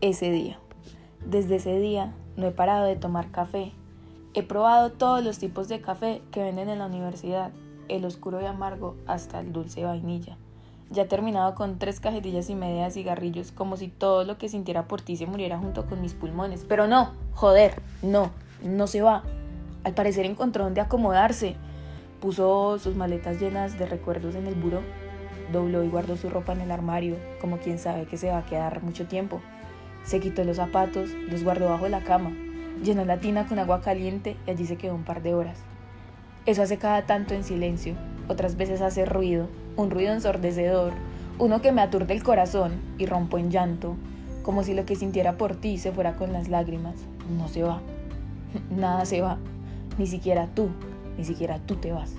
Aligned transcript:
ese 0.00 0.30
día. 0.30 0.58
Desde 1.24 1.56
ese 1.56 1.78
día 1.78 2.12
no 2.36 2.46
he 2.46 2.50
parado 2.50 2.86
de 2.86 2.96
tomar 2.96 3.30
café. 3.30 3.72
He 4.34 4.42
probado 4.42 4.92
todos 4.92 5.24
los 5.24 5.38
tipos 5.38 5.68
de 5.68 5.80
café 5.80 6.22
que 6.30 6.42
venden 6.42 6.68
en 6.68 6.78
la 6.78 6.86
universidad, 6.86 7.50
el 7.88 8.04
oscuro 8.04 8.40
y 8.40 8.46
amargo 8.46 8.96
hasta 9.06 9.40
el 9.40 9.52
dulce 9.52 9.84
vainilla. 9.84 10.36
Ya 10.90 11.02
he 11.02 11.06
terminado 11.06 11.54
con 11.54 11.78
tres 11.78 12.00
cajetillas 12.00 12.48
y 12.48 12.54
media 12.54 12.84
de 12.84 12.90
cigarrillos, 12.90 13.52
como 13.52 13.76
si 13.76 13.88
todo 13.88 14.24
lo 14.24 14.38
que 14.38 14.48
sintiera 14.48 14.88
por 14.88 15.02
ti 15.02 15.16
se 15.16 15.26
muriera 15.26 15.58
junto 15.58 15.86
con 15.86 16.00
mis 16.00 16.14
pulmones. 16.14 16.64
Pero 16.66 16.86
no, 16.86 17.12
joder, 17.34 17.82
no, 18.00 18.30
no 18.62 18.86
se 18.86 19.02
va. 19.02 19.22
Al 19.84 19.94
parecer 19.94 20.24
encontró 20.24 20.64
donde 20.64 20.80
acomodarse. 20.80 21.56
Puso 22.20 22.78
sus 22.78 22.96
maletas 22.96 23.40
llenas 23.40 23.78
de 23.78 23.86
recuerdos 23.86 24.34
en 24.34 24.46
el 24.46 24.54
buró. 24.54 24.80
Dobló 25.52 25.82
y 25.82 25.88
guardó 25.88 26.16
su 26.16 26.30
ropa 26.30 26.52
en 26.52 26.62
el 26.62 26.70
armario, 26.70 27.16
como 27.40 27.58
quien 27.58 27.78
sabe 27.78 28.06
que 28.06 28.16
se 28.16 28.30
va 28.30 28.38
a 28.38 28.46
quedar 28.46 28.82
mucho 28.82 29.06
tiempo. 29.06 29.40
Se 30.08 30.20
quitó 30.20 30.42
los 30.42 30.56
zapatos, 30.56 31.10
los 31.30 31.44
guardó 31.44 31.68
bajo 31.68 31.86
la 31.86 32.00
cama. 32.00 32.32
Llenó 32.82 33.04
la 33.04 33.18
tina 33.18 33.46
con 33.46 33.58
agua 33.58 33.82
caliente 33.82 34.38
y 34.46 34.50
allí 34.50 34.64
se 34.64 34.76
quedó 34.76 34.94
un 34.94 35.02
par 35.02 35.22
de 35.22 35.34
horas. 35.34 35.58
Eso 36.46 36.62
hace 36.62 36.78
cada 36.78 37.02
tanto 37.02 37.34
en 37.34 37.44
silencio, 37.44 37.94
otras 38.26 38.56
veces 38.56 38.80
hace 38.80 39.04
ruido, 39.04 39.48
un 39.76 39.90
ruido 39.90 40.14
ensordecedor, 40.14 40.94
uno 41.38 41.60
que 41.60 41.72
me 41.72 41.82
aturde 41.82 42.14
el 42.14 42.22
corazón 42.22 42.80
y 42.96 43.04
rompo 43.04 43.36
en 43.36 43.50
llanto, 43.50 43.96
como 44.42 44.62
si 44.62 44.72
lo 44.72 44.86
que 44.86 44.96
sintiera 44.96 45.36
por 45.36 45.56
ti 45.56 45.76
se 45.76 45.92
fuera 45.92 46.16
con 46.16 46.32
las 46.32 46.48
lágrimas. 46.48 46.94
No 47.36 47.46
se 47.48 47.62
va, 47.62 47.82
nada 48.74 49.04
se 49.04 49.20
va, 49.20 49.36
ni 49.98 50.06
siquiera 50.06 50.48
tú, 50.54 50.70
ni 51.18 51.24
siquiera 51.26 51.58
tú 51.58 51.76
te 51.76 51.92
vas. 51.92 52.14